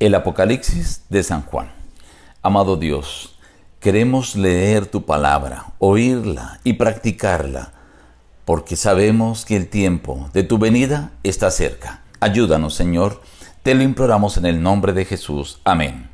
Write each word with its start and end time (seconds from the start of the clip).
El 0.00 0.14
Apocalipsis 0.14 1.02
de 1.08 1.24
San 1.24 1.42
Juan. 1.42 1.72
Amado 2.40 2.76
Dios, 2.76 3.36
queremos 3.80 4.36
leer 4.36 4.86
tu 4.86 5.04
palabra, 5.04 5.72
oírla 5.80 6.60
y 6.62 6.74
practicarla, 6.74 7.72
porque 8.44 8.76
sabemos 8.76 9.44
que 9.44 9.56
el 9.56 9.66
tiempo 9.66 10.30
de 10.32 10.44
tu 10.44 10.56
venida 10.58 11.10
está 11.24 11.50
cerca. 11.50 12.02
Ayúdanos, 12.20 12.74
Señor, 12.74 13.20
te 13.64 13.74
lo 13.74 13.82
imploramos 13.82 14.36
en 14.36 14.46
el 14.46 14.62
nombre 14.62 14.92
de 14.92 15.04
Jesús. 15.04 15.58
Amén. 15.64 16.08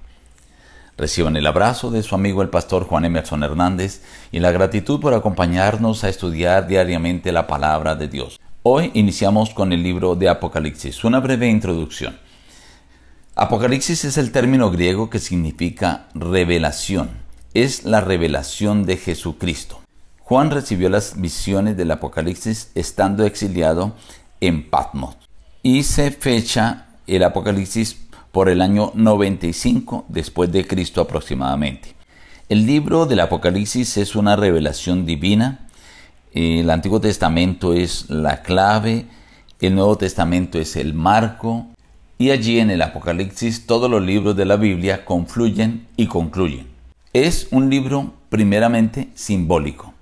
Reciban 0.96 1.37
el 1.37 1.46
abrazo 1.46 1.91
de 1.91 2.03
su 2.03 2.14
amigo 2.14 2.41
el 2.41 2.48
pastor 2.48 2.87
Juan 2.87 3.05
Emerson 3.05 3.43
Hernández 3.43 4.01
y 4.32 4.39
la 4.39 4.51
gratitud 4.51 4.98
por 4.98 5.12
acompañarnos 5.12 6.05
a 6.05 6.09
estudiar 6.09 6.66
diariamente 6.66 7.32
la 7.32 7.46
palabra 7.46 7.95
de 7.95 8.09
Dios. 8.09 8.41
Hoy 8.62 8.93
iniciamos 8.95 9.51
con 9.51 9.75
el 9.75 9.82
libro 9.82 10.14
de 10.14 10.30
Apocalipsis, 10.30 11.05
una 11.05 11.21
breve 11.21 11.48
introducción. 11.48 12.24
Apocalipsis 13.37 14.05
es 14.05 14.16
el 14.16 14.30
término 14.30 14.71
griego 14.71 15.11
que 15.11 15.19
significa 15.19 16.07
revelación. 16.14 17.11
Es 17.53 17.82
la 17.82 18.00
revelación 18.00 18.86
de 18.86 18.96
Jesucristo. 18.96 19.81
Juan 20.21 20.53
recibió 20.53 20.89
las 20.89 21.21
visiones 21.21 21.76
del 21.76 21.90
Apocalipsis 21.90 22.71
estando 22.76 23.26
exiliado 23.26 23.96
en 24.40 24.71
Patmos 24.71 25.17
y 25.64 25.82
se 25.82 26.12
fecha 26.12 26.86
el 27.09 27.25
Apocalipsis 27.25 27.96
por 28.31 28.49
el 28.49 28.62
año 28.62 28.93
95 28.95 30.04
después 30.09 30.53
de 30.53 30.64
Cristo 30.64 31.01
aproximadamente. 31.01 31.96
El 32.48 32.67
libro 32.67 33.05
del 33.05 33.19
Apocalipsis 33.19 33.97
es 33.97 34.14
una 34.14 34.37
revelación 34.37 35.06
divina. 35.06 35.67
El 36.33 36.70
Antiguo 36.70 37.01
Testamento 37.01 37.75
es 37.75 38.09
la 38.11 38.42
clave, 38.42 39.06
el 39.61 39.75
Nuevo 39.75 39.98
Testamento 39.98 40.61
es 40.61 40.77
el 40.77 40.95
marco, 40.95 41.73
y 42.19 42.31
allí 42.31 42.61
en 42.61 42.70
el 42.70 42.83
Apocalipsis 42.83 43.67
todos 43.67 43.91
los 43.91 44.03
libros 44.03 44.36
de 44.36 44.45
la 44.45 44.56
Biblia 44.56 45.05
confluyen 45.05 45.86
y 45.97 46.06
concluyen. 46.06 46.67
Es 47.12 47.48
un 47.50 47.70
libro 47.70 48.15
primeramente 48.29 49.09
simbólico. 49.15 49.95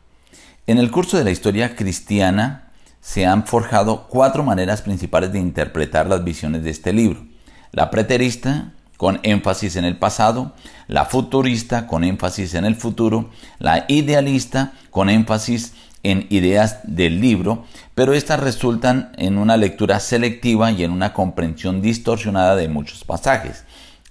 En 0.67 0.79
el 0.79 0.91
curso 0.91 1.19
de 1.19 1.25
la 1.25 1.31
historia 1.31 1.75
cristiana 1.75 2.71
se 3.01 3.27
han 3.27 3.47
forjado 3.47 4.07
cuatro 4.09 4.45
maneras 4.45 4.83
principales 4.83 5.33
de 5.33 5.41
interpretar 5.41 6.07
las 6.07 6.23
visiones 6.23 6.63
de 6.63 6.71
este 6.71 6.93
libro. 6.93 7.25
La 7.73 7.91
preterista, 7.91 8.73
con 8.97 9.19
énfasis 9.25 9.77
en 9.77 9.85
el 9.85 9.97
pasado, 9.99 10.53
la 10.87 11.07
futurista, 11.07 11.87
con 11.89 12.05
énfasis 12.05 12.55
en 12.55 12.65
el 12.65 12.77
futuro, 12.77 13.31
la 13.59 13.85
idealista, 13.89 14.73
con 14.91 15.11
énfasis 15.11 15.73
en 16.03 16.27
ideas 16.31 16.81
del 16.85 17.21
libro, 17.21 17.65
pero 17.95 18.13
estas 18.15 18.41
resultan 18.41 19.13
en 19.17 19.39
una 19.39 19.57
lectura 19.57 20.01
selectiva 20.01 20.71
y 20.71 20.85
en 20.85 20.91
una 20.91 21.13
comprensión 21.13 21.83
distorsionada 21.83 22.57
de 22.57 22.69
muchos 22.69 23.05
pasajes. 23.05 23.65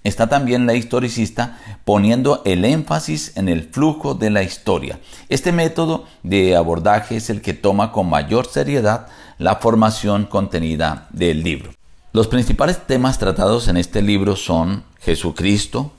Está 0.04 0.28
también 0.28 0.66
la 0.66 0.74
historicista 0.74 1.58
poniendo 1.84 2.42
el 2.44 2.64
énfasis 2.64 3.36
en 3.36 3.48
el 3.48 3.68
flujo 3.70 4.14
de 4.14 4.30
la 4.30 4.42
historia. 4.42 4.98
Este 5.28 5.52
método 5.52 6.06
de 6.24 6.56
abordaje 6.56 7.16
es 7.16 7.30
el 7.30 7.40
que 7.40 7.54
toma 7.54 7.92
con 7.92 8.08
mayor 8.08 8.46
seriedad 8.46 9.06
la 9.38 9.56
formación 9.56 10.26
contenida 10.26 11.06
del 11.10 11.44
libro. 11.44 11.72
Los 12.12 12.26
principales 12.26 12.84
temas 12.86 13.18
tratados 13.18 13.68
en 13.68 13.76
este 13.76 14.02
libro 14.02 14.36
son 14.36 14.84
Jesucristo, 15.00 15.92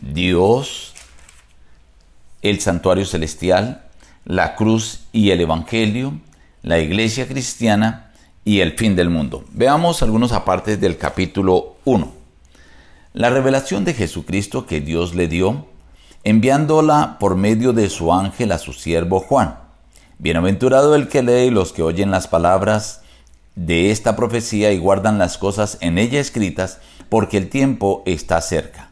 Dios, 0.00 0.94
el 2.42 2.60
santuario 2.60 3.04
celestial, 3.04 3.83
la 4.24 4.56
cruz 4.56 5.00
y 5.12 5.30
el 5.30 5.40
Evangelio, 5.40 6.14
la 6.62 6.78
iglesia 6.78 7.28
cristiana 7.28 8.12
y 8.44 8.60
el 8.60 8.72
fin 8.72 8.96
del 8.96 9.10
mundo. 9.10 9.44
Veamos 9.52 10.02
algunos 10.02 10.32
apartes 10.32 10.80
del 10.80 10.96
capítulo 10.96 11.76
1. 11.84 12.12
La 13.12 13.30
revelación 13.30 13.84
de 13.84 13.94
Jesucristo 13.94 14.66
que 14.66 14.80
Dios 14.80 15.14
le 15.14 15.28
dio, 15.28 15.66
enviándola 16.24 17.18
por 17.20 17.36
medio 17.36 17.72
de 17.72 17.88
su 17.90 18.12
ángel 18.12 18.52
a 18.52 18.58
su 18.58 18.72
siervo 18.72 19.20
Juan. 19.20 19.58
Bienaventurado 20.18 20.94
el 20.94 21.08
que 21.08 21.22
lee 21.22 21.48
y 21.48 21.50
los 21.50 21.72
que 21.72 21.82
oyen 21.82 22.10
las 22.10 22.28
palabras 22.28 23.02
de 23.54 23.90
esta 23.90 24.16
profecía 24.16 24.72
y 24.72 24.78
guardan 24.78 25.18
las 25.18 25.38
cosas 25.38 25.78
en 25.80 25.98
ella 25.98 26.18
escritas, 26.18 26.80
porque 27.08 27.36
el 27.36 27.50
tiempo 27.50 28.02
está 28.06 28.40
cerca. 28.40 28.90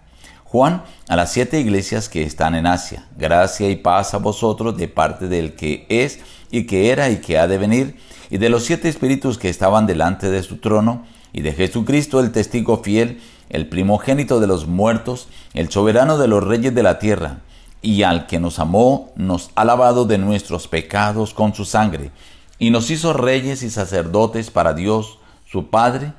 Juan, 0.52 0.82
a 1.08 1.16
las 1.16 1.32
siete 1.32 1.58
iglesias 1.60 2.10
que 2.10 2.24
están 2.24 2.54
en 2.54 2.66
Asia, 2.66 3.06
gracia 3.16 3.70
y 3.70 3.76
paz 3.76 4.12
a 4.12 4.18
vosotros 4.18 4.76
de 4.76 4.86
parte 4.86 5.26
del 5.26 5.54
que 5.54 5.86
es 5.88 6.18
y 6.50 6.64
que 6.64 6.90
era 6.90 7.08
y 7.08 7.22
que 7.22 7.38
ha 7.38 7.48
de 7.48 7.56
venir, 7.56 7.96
y 8.28 8.36
de 8.36 8.50
los 8.50 8.64
siete 8.64 8.90
espíritus 8.90 9.38
que 9.38 9.48
estaban 9.48 9.86
delante 9.86 10.30
de 10.30 10.42
su 10.42 10.58
trono, 10.58 11.06
y 11.32 11.40
de 11.40 11.54
Jesucristo 11.54 12.20
el 12.20 12.32
testigo 12.32 12.82
fiel, 12.82 13.22
el 13.48 13.66
primogénito 13.66 14.40
de 14.40 14.46
los 14.46 14.66
muertos, 14.66 15.26
el 15.54 15.70
soberano 15.70 16.18
de 16.18 16.28
los 16.28 16.44
reyes 16.44 16.74
de 16.74 16.82
la 16.82 16.98
tierra, 16.98 17.38
y 17.80 18.02
al 18.02 18.26
que 18.26 18.38
nos 18.38 18.58
amó, 18.58 19.10
nos 19.16 19.52
ha 19.54 19.64
lavado 19.64 20.04
de 20.04 20.18
nuestros 20.18 20.68
pecados 20.68 21.32
con 21.32 21.54
su 21.54 21.64
sangre, 21.64 22.10
y 22.58 22.68
nos 22.68 22.90
hizo 22.90 23.14
reyes 23.14 23.62
y 23.62 23.70
sacerdotes 23.70 24.50
para 24.50 24.74
Dios, 24.74 25.18
su 25.46 25.70
Padre, 25.70 26.12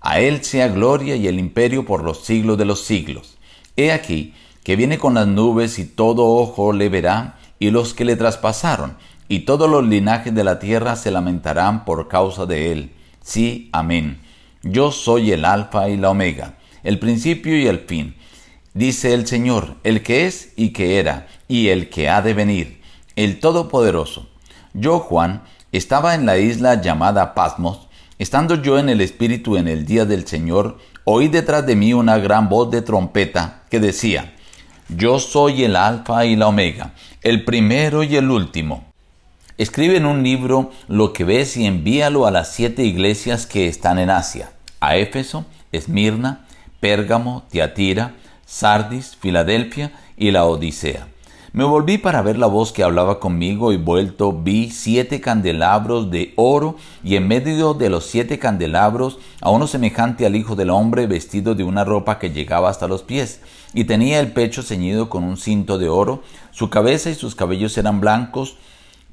a 0.00 0.18
Él 0.18 0.42
sea 0.42 0.66
gloria 0.66 1.14
y 1.14 1.28
el 1.28 1.38
imperio 1.38 1.86
por 1.86 2.02
los 2.02 2.24
siglos 2.24 2.58
de 2.58 2.64
los 2.64 2.82
siglos. 2.82 3.31
He 3.76 3.92
aquí 3.92 4.34
que 4.64 4.76
viene 4.76 4.98
con 4.98 5.14
las 5.14 5.26
nubes 5.26 5.78
y 5.78 5.84
todo 5.84 6.26
ojo 6.26 6.72
le 6.72 6.88
verá, 6.88 7.38
y 7.58 7.70
los 7.70 7.94
que 7.94 8.04
le 8.04 8.16
traspasaron, 8.16 8.96
y 9.28 9.40
todos 9.40 9.68
los 9.68 9.84
linajes 9.84 10.34
de 10.34 10.44
la 10.44 10.58
tierra 10.58 10.96
se 10.96 11.10
lamentarán 11.10 11.84
por 11.84 12.08
causa 12.08 12.46
de 12.46 12.72
él. 12.72 12.92
Sí, 13.22 13.70
amén. 13.72 14.20
Yo 14.62 14.92
soy 14.92 15.32
el 15.32 15.44
alfa 15.44 15.88
y 15.88 15.96
la 15.96 16.10
omega, 16.10 16.54
el 16.82 16.98
principio 16.98 17.56
y 17.56 17.66
el 17.66 17.80
fin. 17.80 18.14
Dice 18.74 19.14
el 19.14 19.26
Señor, 19.26 19.76
el 19.84 20.02
que 20.02 20.26
es 20.26 20.52
y 20.56 20.70
que 20.70 20.98
era, 20.98 21.26
y 21.48 21.68
el 21.68 21.88
que 21.88 22.08
ha 22.08 22.22
de 22.22 22.34
venir, 22.34 22.80
el 23.16 23.40
Todopoderoso. 23.40 24.28
Yo, 24.74 24.98
Juan, 24.98 25.42
estaba 25.72 26.14
en 26.14 26.26
la 26.26 26.38
isla 26.38 26.80
llamada 26.80 27.34
Pasmos, 27.34 27.88
estando 28.18 28.62
yo 28.62 28.78
en 28.78 28.88
el 28.88 29.00
Espíritu 29.00 29.56
en 29.56 29.68
el 29.68 29.84
día 29.84 30.04
del 30.04 30.26
Señor, 30.26 30.78
oí 31.04 31.28
detrás 31.28 31.66
de 31.66 31.76
mí 31.76 31.92
una 31.92 32.18
gran 32.18 32.48
voz 32.48 32.70
de 32.70 32.82
trompeta 32.82 33.62
que 33.70 33.80
decía, 33.80 34.34
Yo 34.88 35.18
soy 35.18 35.64
el 35.64 35.76
Alfa 35.76 36.24
y 36.26 36.36
la 36.36 36.48
Omega, 36.48 36.92
el 37.22 37.44
primero 37.44 38.02
y 38.02 38.16
el 38.16 38.30
último. 38.30 38.84
Escribe 39.58 39.96
en 39.96 40.06
un 40.06 40.22
libro 40.22 40.70
lo 40.88 41.12
que 41.12 41.24
ves 41.24 41.56
y 41.56 41.66
envíalo 41.66 42.26
a 42.26 42.30
las 42.30 42.52
siete 42.52 42.84
iglesias 42.84 43.46
que 43.46 43.68
están 43.68 43.98
en 43.98 44.10
Asia, 44.10 44.50
a 44.80 44.96
Éfeso, 44.96 45.44
Esmirna, 45.72 46.46
Pérgamo, 46.80 47.44
Tiatira, 47.50 48.14
Sardis, 48.46 49.16
Filadelfia 49.16 49.92
y 50.16 50.30
la 50.30 50.44
Odisea. 50.46 51.06
Me 51.54 51.64
volví 51.64 51.98
para 51.98 52.22
ver 52.22 52.38
la 52.38 52.46
voz 52.46 52.72
que 52.72 52.82
hablaba 52.82 53.20
conmigo 53.20 53.74
y 53.74 53.76
vuelto 53.76 54.32
vi 54.32 54.70
siete 54.70 55.20
candelabros 55.20 56.10
de 56.10 56.32
oro 56.36 56.76
y 57.04 57.16
en 57.16 57.28
medio 57.28 57.74
de 57.74 57.90
los 57.90 58.06
siete 58.06 58.38
candelabros 58.38 59.18
a 59.42 59.50
uno 59.50 59.66
semejante 59.66 60.24
al 60.24 60.34
Hijo 60.34 60.56
del 60.56 60.70
Hombre 60.70 61.06
vestido 61.06 61.54
de 61.54 61.62
una 61.62 61.84
ropa 61.84 62.18
que 62.18 62.30
llegaba 62.30 62.70
hasta 62.70 62.88
los 62.88 63.02
pies 63.02 63.40
y 63.74 63.84
tenía 63.84 64.18
el 64.20 64.32
pecho 64.32 64.62
ceñido 64.62 65.10
con 65.10 65.24
un 65.24 65.36
cinto 65.36 65.76
de 65.76 65.90
oro, 65.90 66.22
su 66.52 66.70
cabeza 66.70 67.10
y 67.10 67.14
sus 67.14 67.34
cabellos 67.34 67.76
eran 67.76 68.00
blancos 68.00 68.56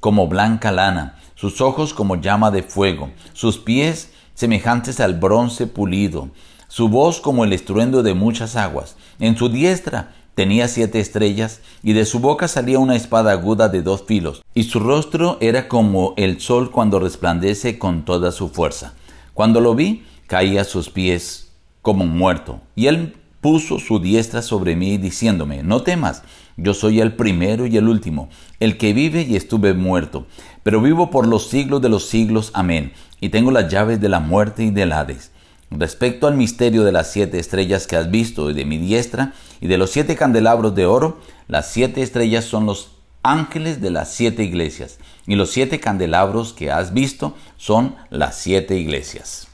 como 0.00 0.26
blanca 0.26 0.72
lana, 0.72 1.18
sus 1.34 1.60
ojos 1.60 1.92
como 1.92 2.16
llama 2.16 2.50
de 2.50 2.62
fuego, 2.62 3.10
sus 3.34 3.58
pies 3.58 4.12
semejantes 4.32 4.98
al 5.00 5.12
bronce 5.12 5.66
pulido, 5.66 6.30
su 6.68 6.88
voz 6.88 7.20
como 7.20 7.44
el 7.44 7.52
estruendo 7.52 8.02
de 8.02 8.14
muchas 8.14 8.56
aguas, 8.56 8.96
en 9.18 9.36
su 9.36 9.50
diestra 9.50 10.14
Tenía 10.34 10.68
siete 10.68 11.00
estrellas, 11.00 11.60
y 11.82 11.92
de 11.92 12.04
su 12.04 12.20
boca 12.20 12.48
salía 12.48 12.78
una 12.78 12.96
espada 12.96 13.32
aguda 13.32 13.68
de 13.68 13.82
dos 13.82 14.04
filos, 14.06 14.42
y 14.54 14.64
su 14.64 14.80
rostro 14.80 15.36
era 15.40 15.68
como 15.68 16.14
el 16.16 16.40
sol 16.40 16.70
cuando 16.70 16.98
resplandece 16.98 17.78
con 17.78 18.04
toda 18.04 18.32
su 18.32 18.48
fuerza. 18.48 18.94
Cuando 19.34 19.60
lo 19.60 19.74
vi, 19.74 20.04
caí 20.26 20.56
a 20.58 20.64
sus 20.64 20.90
pies 20.90 21.50
como 21.82 22.06
muerto, 22.06 22.60
y 22.74 22.86
él 22.86 23.16
puso 23.40 23.78
su 23.78 23.98
diestra 23.98 24.42
sobre 24.42 24.76
mí, 24.76 24.98
diciéndome, 24.98 25.62
no 25.62 25.82
temas, 25.82 26.22
yo 26.56 26.74
soy 26.74 27.00
el 27.00 27.14
primero 27.14 27.66
y 27.66 27.76
el 27.76 27.88
último, 27.88 28.28
el 28.60 28.76
que 28.76 28.92
vive 28.92 29.22
y 29.22 29.36
estuve 29.36 29.72
muerto, 29.72 30.26
pero 30.62 30.80
vivo 30.80 31.10
por 31.10 31.26
los 31.26 31.48
siglos 31.48 31.80
de 31.80 31.88
los 31.88 32.06
siglos, 32.06 32.50
amén, 32.54 32.92
y 33.20 33.30
tengo 33.30 33.50
las 33.50 33.70
llaves 33.72 34.00
de 34.00 34.10
la 34.10 34.20
muerte 34.20 34.64
y 34.64 34.70
del 34.70 34.92
Hades. 34.92 35.32
Respecto 35.70 36.26
al 36.26 36.36
misterio 36.36 36.82
de 36.82 36.92
las 36.92 37.12
siete 37.12 37.38
estrellas 37.38 37.86
que 37.86 37.96
has 37.96 38.10
visto 38.10 38.50
y 38.50 38.54
de 38.54 38.64
mi 38.64 38.78
diestra 38.78 39.34
y 39.60 39.68
de 39.68 39.78
los 39.78 39.90
siete 39.90 40.16
candelabros 40.16 40.74
de 40.74 40.86
oro, 40.86 41.20
las 41.46 41.70
siete 41.70 42.02
estrellas 42.02 42.44
son 42.44 42.66
los 42.66 42.96
ángeles 43.22 43.80
de 43.80 43.90
las 43.90 44.12
siete 44.12 44.42
iglesias 44.42 44.98
y 45.26 45.36
los 45.36 45.50
siete 45.50 45.78
candelabros 45.78 46.52
que 46.52 46.72
has 46.72 46.92
visto 46.92 47.36
son 47.56 47.94
las 48.10 48.36
siete 48.36 48.76
iglesias. 48.76 49.49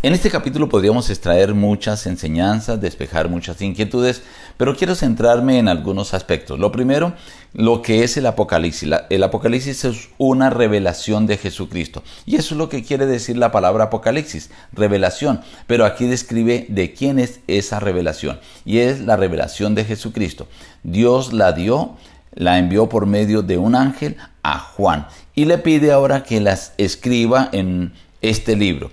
En 0.00 0.12
este 0.12 0.30
capítulo 0.30 0.68
podríamos 0.68 1.10
extraer 1.10 1.54
muchas 1.54 2.06
enseñanzas, 2.06 2.80
despejar 2.80 3.28
muchas 3.28 3.60
inquietudes, 3.60 4.22
pero 4.56 4.76
quiero 4.76 4.94
centrarme 4.94 5.58
en 5.58 5.66
algunos 5.66 6.14
aspectos. 6.14 6.56
Lo 6.60 6.70
primero, 6.70 7.14
lo 7.52 7.82
que 7.82 8.04
es 8.04 8.16
el 8.16 8.26
Apocalipsis. 8.26 8.88
el 9.10 9.22
Apocalipsis 9.24 9.84
es 9.84 10.10
una 10.16 10.50
revelación 10.50 11.26
de 11.26 11.36
Jesucristo. 11.36 12.04
Y 12.26 12.36
eso 12.36 12.54
es 12.54 12.58
lo 12.58 12.68
que 12.68 12.84
quiere 12.84 13.06
decir 13.06 13.36
la 13.36 13.50
palabra 13.50 13.86
Apocalipsis, 13.86 14.50
revelación. 14.72 15.40
Pero 15.66 15.84
aquí 15.84 16.06
describe 16.06 16.66
de 16.68 16.92
quién 16.92 17.18
es 17.18 17.40
esa 17.48 17.80
revelación. 17.80 18.38
Y 18.64 18.78
es 18.78 19.00
la 19.00 19.16
revelación 19.16 19.74
de 19.74 19.84
Jesucristo. 19.84 20.46
Dios 20.84 21.32
la 21.32 21.50
dio, 21.50 21.96
la 22.34 22.60
envió 22.60 22.88
por 22.88 23.06
medio 23.06 23.42
de 23.42 23.58
un 23.58 23.74
ángel 23.74 24.16
a 24.44 24.60
Juan. 24.60 25.08
Y 25.34 25.46
le 25.46 25.58
pide 25.58 25.90
ahora 25.90 26.22
que 26.22 26.40
las 26.40 26.72
escriba 26.78 27.48
en 27.50 27.94
este 28.22 28.54
libro. 28.54 28.92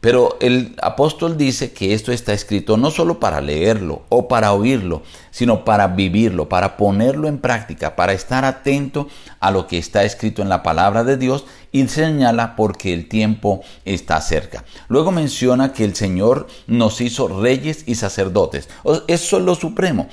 Pero 0.00 0.36
el 0.40 0.76
apóstol 0.80 1.36
dice 1.36 1.72
que 1.72 1.92
esto 1.92 2.12
está 2.12 2.32
escrito 2.32 2.76
no 2.76 2.90
solo 2.90 3.18
para 3.18 3.40
leerlo 3.40 4.02
o 4.08 4.28
para 4.28 4.52
oírlo, 4.52 5.02
sino 5.32 5.64
para 5.64 5.88
vivirlo, 5.88 6.48
para 6.48 6.76
ponerlo 6.76 7.26
en 7.26 7.38
práctica, 7.38 7.96
para 7.96 8.12
estar 8.12 8.44
atento 8.44 9.08
a 9.40 9.50
lo 9.50 9.66
que 9.66 9.78
está 9.78 10.04
escrito 10.04 10.40
en 10.42 10.48
la 10.48 10.62
palabra 10.62 11.02
de 11.02 11.16
Dios 11.16 11.46
y 11.72 11.86
señala 11.88 12.56
porque 12.56 12.92
el 12.92 13.08
tiempo 13.08 13.62
está 13.84 14.20
cerca. 14.20 14.64
Luego 14.88 15.10
menciona 15.10 15.72
que 15.72 15.84
el 15.84 15.94
Señor 15.94 16.46
nos 16.66 17.00
hizo 17.00 17.28
reyes 17.28 17.82
y 17.86 17.96
sacerdotes. 17.96 18.68
Eso 19.08 19.38
es 19.38 19.44
lo 19.44 19.54
supremo. 19.54 20.08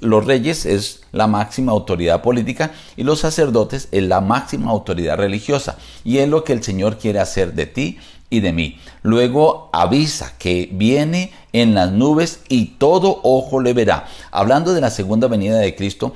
Los 0.00 0.24
reyes 0.24 0.66
es 0.66 1.02
la 1.12 1.26
máxima 1.26 1.72
autoridad 1.72 2.22
política 2.22 2.72
y 2.96 3.04
los 3.04 3.20
sacerdotes 3.20 3.88
es 3.92 4.02
la 4.02 4.20
máxima 4.20 4.70
autoridad 4.70 5.16
religiosa. 5.16 5.76
Y 6.04 6.18
es 6.18 6.28
lo 6.28 6.42
que 6.42 6.52
el 6.52 6.62
Señor 6.62 6.98
quiere 6.98 7.20
hacer 7.20 7.52
de 7.52 7.66
ti 7.66 7.98
y 8.30 8.40
de 8.40 8.52
mí. 8.52 8.78
Luego 9.02 9.70
avisa 9.72 10.34
que 10.38 10.68
viene 10.72 11.32
en 11.52 11.74
las 11.74 11.92
nubes 11.92 12.40
y 12.48 12.66
todo 12.78 13.20
ojo 13.22 13.60
le 13.60 13.72
verá. 13.72 14.06
Hablando 14.30 14.74
de 14.74 14.80
la 14.80 14.90
segunda 14.90 15.28
venida 15.28 15.58
de 15.58 15.74
Cristo, 15.74 16.14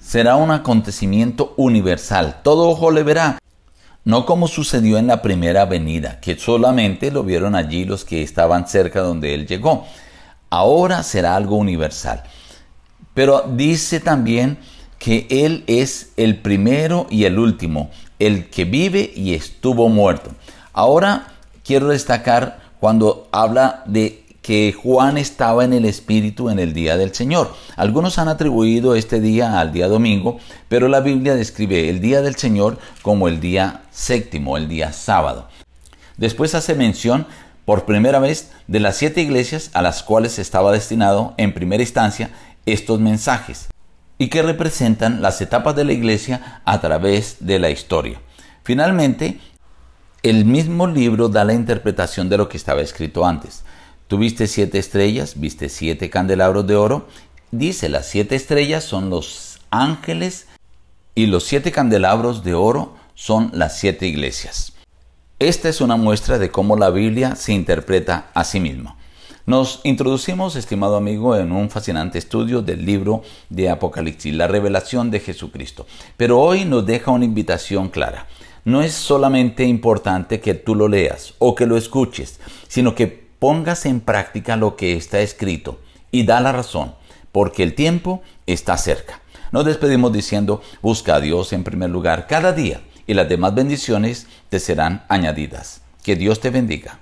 será 0.00 0.36
un 0.36 0.50
acontecimiento 0.50 1.54
universal. 1.56 2.40
Todo 2.42 2.68
ojo 2.68 2.90
le 2.90 3.02
verá. 3.02 3.38
No 4.04 4.24
como 4.24 4.48
sucedió 4.48 4.96
en 4.96 5.06
la 5.06 5.20
primera 5.20 5.66
venida, 5.66 6.18
que 6.20 6.38
solamente 6.38 7.10
lo 7.10 7.24
vieron 7.24 7.54
allí 7.54 7.84
los 7.84 8.04
que 8.06 8.22
estaban 8.22 8.66
cerca 8.66 9.00
donde 9.00 9.34
Él 9.34 9.46
llegó. 9.46 9.86
Ahora 10.48 11.02
será 11.02 11.36
algo 11.36 11.56
universal. 11.56 12.22
Pero 13.12 13.44
dice 13.54 14.00
también 14.00 14.58
que 14.98 15.26
Él 15.28 15.64
es 15.66 16.12
el 16.16 16.38
primero 16.38 17.06
y 17.10 17.24
el 17.24 17.38
último, 17.38 17.90
el 18.18 18.48
que 18.48 18.64
vive 18.64 19.12
y 19.14 19.34
estuvo 19.34 19.88
muerto. 19.90 20.30
Ahora 20.72 21.26
quiero 21.68 21.88
destacar 21.88 22.60
cuando 22.80 23.28
habla 23.30 23.82
de 23.84 24.24
que 24.40 24.72
Juan 24.72 25.18
estaba 25.18 25.66
en 25.66 25.74
el 25.74 25.84
Espíritu 25.84 26.48
en 26.48 26.58
el 26.58 26.72
día 26.72 26.96
del 26.96 27.14
Señor. 27.14 27.54
Algunos 27.76 28.18
han 28.18 28.28
atribuido 28.28 28.94
este 28.94 29.20
día 29.20 29.60
al 29.60 29.70
día 29.70 29.86
domingo, 29.86 30.38
pero 30.70 30.88
la 30.88 31.00
Biblia 31.00 31.34
describe 31.34 31.90
el 31.90 32.00
día 32.00 32.22
del 32.22 32.36
Señor 32.36 32.78
como 33.02 33.28
el 33.28 33.38
día 33.38 33.82
séptimo, 33.90 34.56
el 34.56 34.66
día 34.66 34.94
sábado. 34.94 35.46
Después 36.16 36.54
hace 36.54 36.74
mención 36.74 37.26
por 37.66 37.84
primera 37.84 38.18
vez 38.18 38.50
de 38.66 38.80
las 38.80 38.96
siete 38.96 39.20
iglesias 39.20 39.70
a 39.74 39.82
las 39.82 40.02
cuales 40.02 40.38
estaba 40.38 40.72
destinado 40.72 41.34
en 41.36 41.52
primera 41.52 41.82
instancia 41.82 42.30
estos 42.64 42.98
mensajes 42.98 43.68
y 44.16 44.28
que 44.28 44.40
representan 44.40 45.20
las 45.20 45.42
etapas 45.42 45.76
de 45.76 45.84
la 45.84 45.92
iglesia 45.92 46.62
a 46.64 46.80
través 46.80 47.36
de 47.40 47.58
la 47.58 47.68
historia. 47.68 48.22
Finalmente, 48.62 49.38
el 50.22 50.44
mismo 50.44 50.86
libro 50.86 51.28
da 51.28 51.44
la 51.44 51.54
interpretación 51.54 52.28
de 52.28 52.38
lo 52.38 52.48
que 52.48 52.56
estaba 52.56 52.80
escrito 52.80 53.24
antes. 53.24 53.62
Tuviste 54.08 54.46
siete 54.46 54.78
estrellas, 54.78 55.34
viste 55.38 55.68
siete 55.68 56.10
candelabros 56.10 56.66
de 56.66 56.76
oro. 56.76 57.06
Dice, 57.50 57.88
las 57.88 58.06
siete 58.06 58.34
estrellas 58.34 58.84
son 58.84 59.10
los 59.10 59.60
ángeles 59.70 60.46
y 61.14 61.26
los 61.26 61.44
siete 61.44 61.72
candelabros 61.72 62.42
de 62.42 62.54
oro 62.54 62.96
son 63.14 63.50
las 63.52 63.78
siete 63.78 64.06
iglesias. 64.06 64.72
Esta 65.38 65.68
es 65.68 65.80
una 65.80 65.96
muestra 65.96 66.38
de 66.38 66.50
cómo 66.50 66.76
la 66.76 66.90
Biblia 66.90 67.36
se 67.36 67.52
interpreta 67.52 68.30
a 68.34 68.42
sí 68.42 68.58
misma. 68.58 68.96
Nos 69.46 69.80
introducimos, 69.84 70.56
estimado 70.56 70.96
amigo, 70.96 71.36
en 71.36 71.52
un 71.52 71.70
fascinante 71.70 72.18
estudio 72.18 72.60
del 72.60 72.84
libro 72.84 73.22
de 73.48 73.70
Apocalipsis, 73.70 74.34
la 74.34 74.46
revelación 74.46 75.10
de 75.10 75.20
Jesucristo. 75.20 75.86
Pero 76.16 76.40
hoy 76.40 76.64
nos 76.64 76.84
deja 76.84 77.12
una 77.12 77.24
invitación 77.24 77.88
clara 77.88 78.26
no 78.68 78.82
es 78.82 78.92
solamente 78.92 79.64
importante 79.64 80.40
que 80.40 80.52
tú 80.52 80.74
lo 80.74 80.88
leas 80.88 81.32
o 81.38 81.54
que 81.54 81.64
lo 81.64 81.78
escuches, 81.78 82.38
sino 82.68 82.94
que 82.94 83.06
pongas 83.06 83.86
en 83.86 84.00
práctica 84.00 84.56
lo 84.56 84.76
que 84.76 84.94
está 84.94 85.20
escrito 85.20 85.80
y 86.10 86.24
da 86.24 86.38
la 86.42 86.52
razón, 86.52 86.94
porque 87.32 87.62
el 87.62 87.74
tiempo 87.74 88.20
está 88.46 88.76
cerca. 88.76 89.22
Nos 89.52 89.64
despedimos 89.64 90.12
diciendo, 90.12 90.60
busca 90.82 91.14
a 91.14 91.20
Dios 91.20 91.54
en 91.54 91.64
primer 91.64 91.88
lugar 91.88 92.26
cada 92.26 92.52
día 92.52 92.82
y 93.06 93.14
las 93.14 93.26
demás 93.30 93.54
bendiciones 93.54 94.26
te 94.50 94.60
serán 94.60 95.02
añadidas. 95.08 95.80
Que 96.02 96.14
Dios 96.14 96.40
te 96.40 96.50
bendiga. 96.50 96.98